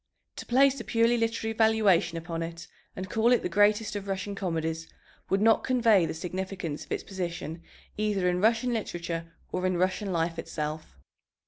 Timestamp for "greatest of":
3.49-4.07